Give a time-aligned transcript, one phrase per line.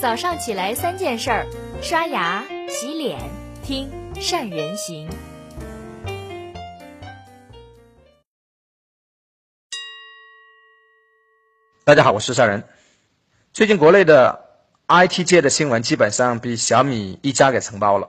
[0.00, 1.46] 早上起来三件事儿：
[1.82, 3.18] 刷牙、洗脸、
[3.64, 5.10] 听善人行。
[11.84, 12.62] 大家好，我是善人。
[13.52, 18.08] 最近国内的 IT 界的新闻基本上被小米一家给承包了。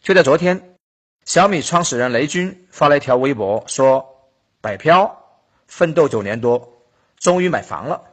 [0.00, 0.78] 就在昨天，
[1.26, 4.30] 小米创始人雷军发了一条微博，说
[4.62, 5.22] ：“北漂
[5.66, 6.82] 奋斗九年多，
[7.18, 8.04] 终于买房了。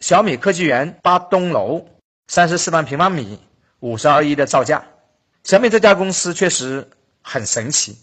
[0.00, 1.86] 小米科技园八栋楼。”
[2.26, 3.40] 三十四万平方米，
[3.80, 4.86] 五十二亿的造价。
[5.44, 6.88] 小米这家公司确实
[7.20, 7.98] 很神奇，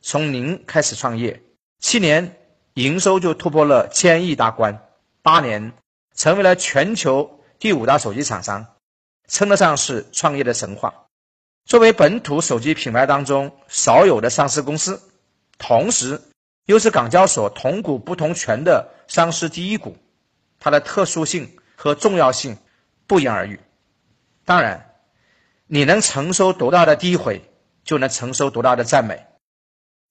[0.00, 1.42] 从零开始创业，
[1.80, 2.36] 七年
[2.74, 4.82] 营收就突破了千亿大关，
[5.22, 5.72] 八年
[6.14, 8.66] 成为了全球第五大手机厂商，
[9.26, 11.06] 称得上是创业的神话。
[11.64, 15.00] 作为本土手机品牌当中少有的上市公司，
[15.58, 16.20] 同时
[16.66, 19.96] 又是港交所同股不同权的上市第一股，
[20.58, 22.58] 它的特殊性和重要性
[23.12, 23.60] 不言而喻。
[24.46, 24.94] 当然，
[25.66, 27.44] 你能承受多大的诋毁，
[27.84, 29.26] 就能承受多大的赞美。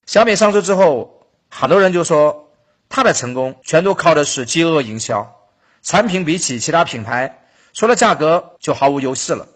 [0.06, 2.52] 小米上市之后，很多人就说，
[2.88, 5.34] 它的成功全都靠的是饥饿营销，
[5.82, 9.48] 产品比起其他品牌，除了价格就毫无优势了。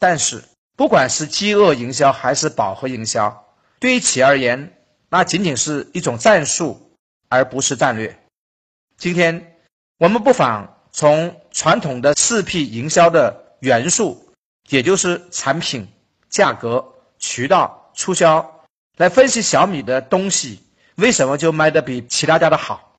[0.00, 0.42] 但是，
[0.74, 3.46] 不管是饥饿营销还是饱和营销，
[3.78, 4.76] 对于企业而言，
[5.08, 6.96] 那仅仅是一种战术，
[7.28, 8.18] 而不是战略。
[8.96, 9.56] 今天，
[9.98, 13.42] 我们不妨从传统的四 P 营销的。
[13.62, 14.32] 元素，
[14.70, 15.86] 也就是产品、
[16.28, 16.84] 价格、
[17.20, 18.64] 渠道、促销，
[18.96, 20.58] 来分析小米的东西
[20.96, 22.98] 为什么就卖的比其他家的好。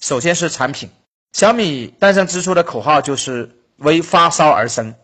[0.00, 0.88] 首先是产品，
[1.34, 4.94] 小米诞生之初的口号就是为发烧而生，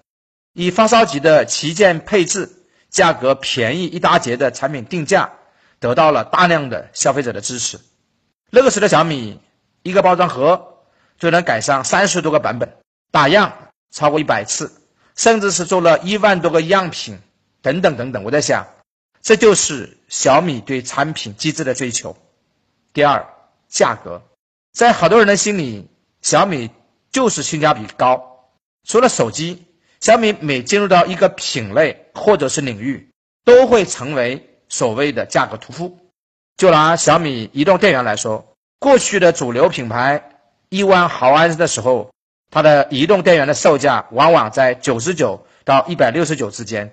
[0.54, 2.50] 以发烧级的旗舰配置、
[2.88, 5.34] 价格便宜一大截的产品定价，
[5.78, 7.78] 得到了大量的消费者的支持。
[8.48, 9.42] 那个时的小米，
[9.82, 10.75] 一个包装盒
[11.18, 12.76] 就能改上三十多个版本，
[13.10, 14.82] 打样超过一百次。
[15.16, 17.18] 甚至是做了一万多个样品，
[17.62, 18.22] 等等等等。
[18.22, 18.66] 我在想，
[19.22, 22.14] 这就是小米对产品机制的追求。
[22.92, 23.26] 第二，
[23.66, 24.22] 价格，
[24.74, 25.88] 在好多人的心里，
[26.20, 26.70] 小米
[27.10, 28.50] 就是性价比高。
[28.86, 29.64] 除了手机，
[30.00, 33.08] 小米每进入到一个品类或者是领域，
[33.42, 35.98] 都会成为所谓的价格屠夫。
[36.58, 40.35] 就拿小米移动电源来说，过去的主流品牌
[40.68, 42.10] 一万毫安的时候。
[42.48, 46.90] 它的移动电源的售价往往在九十九到一百六十九之间，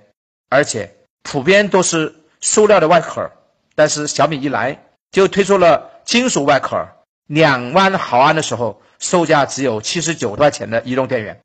[0.50, 3.32] 而且普遍都是塑料的外壳。
[3.76, 6.86] 但是小米一来就推出了金属外壳，
[7.28, 11.40] 两万毫安的时候售价只有七十九块钱的移动电源。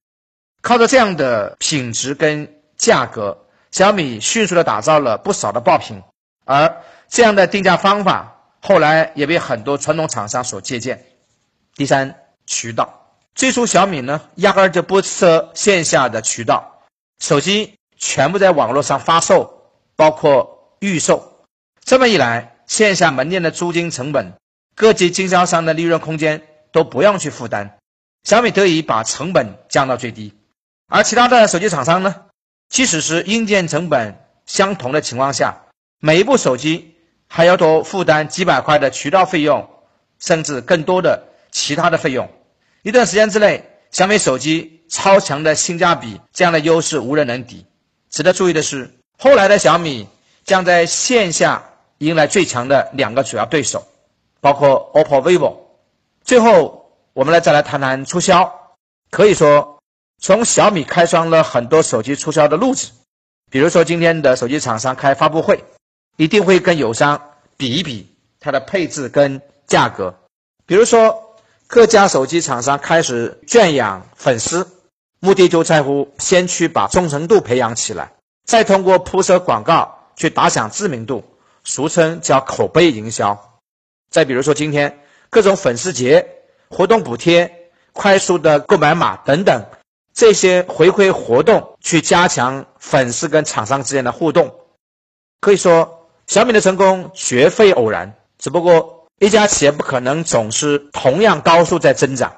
[0.62, 6.02] 靠着这样的品质跟价格，小米迅速的打造了不少的爆品，
[6.46, 6.78] 而
[7.08, 11.04] 这样的定价方法后来也被很多传统厂商所借鉴。
[11.78, 13.14] 第三，渠道。
[13.36, 16.80] 最初，小米呢压根儿就不设线下的渠道，
[17.20, 21.46] 手机全部在网络上发售，包括预售。
[21.84, 24.32] 这么一来，线下门店的租金成本、
[24.74, 27.78] 各级经销商的利润空间都不用去负担，
[28.24, 30.34] 小米得以把成本降到最低。
[30.88, 32.22] 而其他的手机厂商呢，
[32.68, 35.66] 即使是硬件成本相同的情况下，
[36.00, 36.96] 每一部手机
[37.28, 39.70] 还要多负担几百块的渠道费用，
[40.18, 42.28] 甚至更多的其他的费用。
[42.82, 47.66] 一段时间之内，小米手机超强的性价比这样的优势无人能敌。
[48.08, 50.08] 值得注意的是，后来的小米
[50.44, 53.86] 将在线下迎来最强的两个主要对手，
[54.40, 55.56] 包括 OPPO、vivo。
[56.22, 58.76] 最后，我们来再来谈谈促销。
[59.10, 59.80] 可以说，
[60.20, 62.92] 从小米开创了很多手机促销的路子。
[63.50, 65.64] 比如说，今天的手机厂商开发布会，
[66.16, 67.20] 一定会跟友商
[67.56, 70.14] 比一比它的配置跟价格。
[70.64, 71.24] 比如说。
[71.68, 74.66] 各家手机厂商开始圈养粉丝，
[75.20, 78.14] 目的就在乎先去把忠诚度培养起来，
[78.46, 81.22] 再通过铺设广告去打响知名度，
[81.64, 83.60] 俗称叫口碑营销。
[84.10, 86.26] 再比如说今天各种粉丝节
[86.70, 89.66] 活动补贴、快速的购买码等等
[90.14, 94.54] 这些回馈活动，去加强粉丝跟厂商之间的互动。
[95.42, 98.97] 可以说，小米的成功绝非偶然，只不过。
[99.18, 102.36] 一家企业不可能总是同样高速在增长。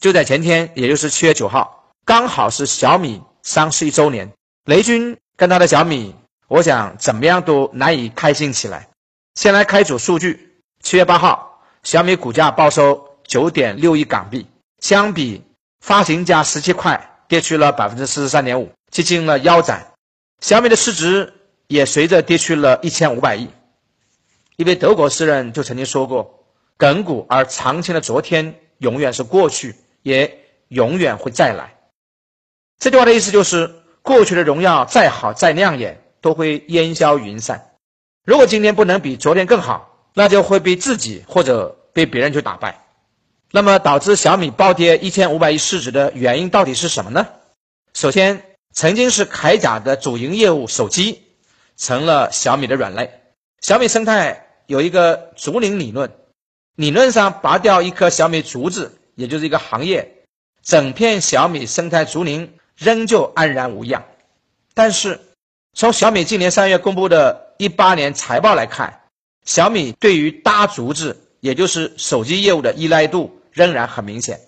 [0.00, 4.32] 就在前天，也就是七月九号，刚好是小米上市一周年。
[4.64, 6.14] 雷军跟他的小米，
[6.48, 8.88] 我想怎么样都难以开心起来。
[9.36, 14.46] 先来开组数据：七月八号，小米股价报收九点六亿港币，
[14.80, 15.44] 相比
[15.80, 19.92] 发行价十七块，跌去了百分之四十三点五，接近了腰斩。
[20.40, 21.32] 小米的市值
[21.68, 23.48] 也随着跌去了一千五百亿。
[24.56, 26.46] 一位德国诗人就曾经说过
[26.78, 31.74] ：“亘古而长青的昨天，永远是过去，也永远会再来。”
[32.80, 37.72] 这句话的意思就是，过去的荣耀再好再亮眼，都会烟消云散。
[38.24, 42.82] 如果今天不能比昨天更好，那就会被自己或者被别人去打败。
[43.50, 47.26] 那么，导致小米暴跌一千五百亿市值的原因到底是什么呢？
[47.92, 48.42] 首先，
[48.72, 51.22] 曾经是铠甲的主营业务手机，
[51.76, 53.20] 成了小米的软肋。
[53.62, 56.12] 小米生态有一个竹林理论，
[56.74, 60.22] 理论上拔掉一棵小米竹子，也就是一个行业，
[60.62, 64.04] 整片小米生态竹林仍旧安然无恙。
[64.74, 65.20] 但是，
[65.72, 69.00] 从小米今年三月公布的一八年财报来看，
[69.44, 74.40] 小米对于搭竹子，也就是手机业务的依赖度仍然很明显。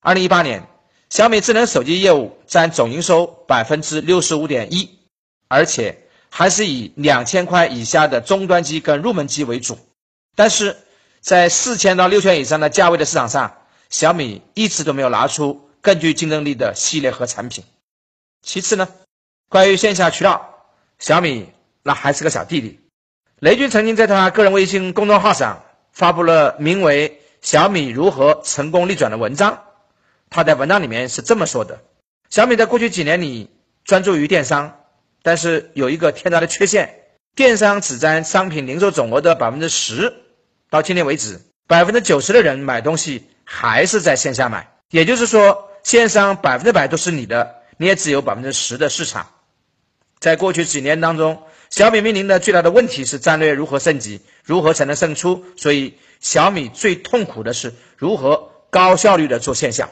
[0.00, 0.66] 二零一八年。
[1.08, 4.98] 小米智能手机业务占总营收百分之六十五点一，
[5.46, 6.05] 而且
[6.38, 9.78] 还是以两千块以下的终端机跟入门机为主。
[10.34, 10.76] 但是
[11.22, 13.56] 在四千到六千以上的价位的市场上，
[13.88, 17.64] 小米一直都没有拿出更具竞争力的系列和产品。
[18.42, 18.86] 其次呢，
[19.48, 20.66] 关于线下渠道，
[20.98, 21.48] 小米
[21.82, 22.80] 那还是个小弟弟。
[23.38, 27.08] 雷军曾经在他个人微信公众号上发布了名为
[27.40, 29.62] 《小米如何成功逆转》的文章。
[30.28, 31.80] 他在文章里面是这么说的：
[32.28, 33.48] 小米在过去几年里
[33.84, 34.80] 专注于电商，
[35.26, 37.00] 但是有一个天大的缺陷，
[37.34, 40.14] 电商只占商品零售总额的百分之十。
[40.70, 49.32] 到今天为止，百分之九十的人买东西还是在线下买，也就是说，线上百分之百都是你的，你也只有百分之十的市场。
[50.20, 55.44] 在过去几年当中，小米面临的最大的问题是战略如何升级，如何才能胜出。
[55.56, 59.90] 所以，小米最痛苦的是如何高效率的做线下。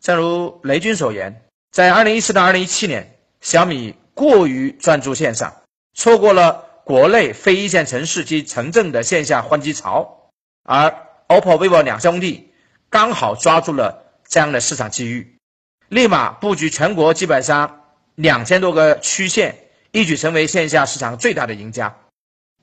[0.00, 1.42] 正如雷军所言，
[1.72, 5.62] 在二零一四到二零一七年，小米过于专注线上，
[5.92, 10.30] 错过了国内非一线城市及城镇的线下换机潮，
[10.62, 10.94] 而
[11.28, 12.52] OPPO、vivo 两兄弟
[12.90, 15.36] 刚好抓住了这样的市场机遇，
[15.88, 17.82] 立马布局全国基本上
[18.14, 19.56] 两千多个区县，
[19.90, 21.96] 一举成为线下市场最大的赢家。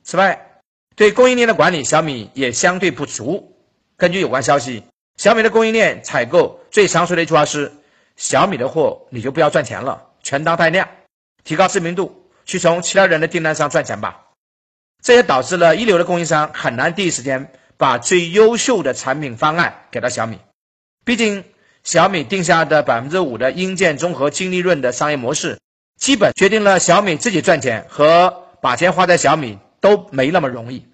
[0.04, 0.62] 此外，
[0.95, 3.57] 对供应链的管理，小米也相对不足。
[3.97, 4.83] 根据有关消息。
[5.18, 7.71] 小米的供应链采购最常说的一句话是
[8.15, 10.88] ：“小米的货你就不要赚钱了，全当带量，
[11.44, 14.26] 提高知名度，去从其他人的订单上赚钱吧。”
[15.04, 20.38] 这也导致了一流的供应商很难第一时间把最优秀的产品方案给到小米。
[21.04, 21.44] 毕竟
[21.84, 25.58] 小米定下的百分之五的硬件综合净利润的商业模式，
[26.00, 30.86] 基本决定了小米自己赚钱和把钱花在小米都没那么容易。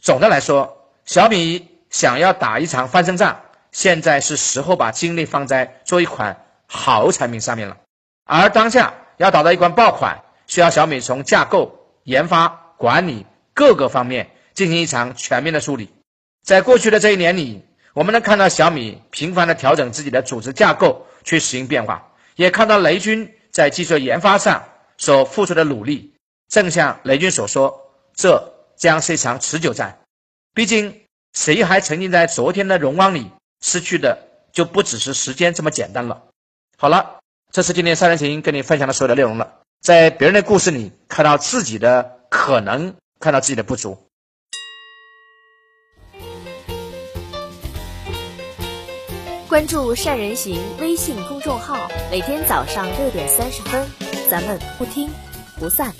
[0.00, 3.40] 总的来说，小米想要打一场翻身仗。
[3.70, 7.78] 现在是时候把精力放在做一款好产品上面了，
[8.24, 13.24] 而当下要打造一款爆款，需要小米从架构、研发、管理
[13.54, 15.88] 各个方面进行一场全面的梳理。
[16.42, 17.64] 在过去的这一年里，
[17.94, 24.64] 我们能看到小米频繁的调整自己的组织架构去实行变化，也看到雷军在技术研发上
[24.98, 26.12] 所付出的努力。
[26.48, 27.80] 正像雷军所说，
[28.16, 30.00] 这将是一场持久战。
[30.52, 31.02] 毕竟，
[31.32, 33.30] 谁还沉浸在昨天的荣光里？
[33.60, 34.18] 失去的
[34.52, 36.24] 就不只是时间这么简单了。
[36.76, 37.20] 好了，
[37.52, 39.60] 这是今天三人行跟你分享的所有的内容了。
[39.82, 44.08] 在别人的故事里看到自己的可能，看到自己的不足。
[49.50, 51.76] 关注善人行微信公众号，
[52.10, 53.86] 每天早上六点三十分，
[54.30, 55.10] 咱们不听
[55.60, 55.92] 不散。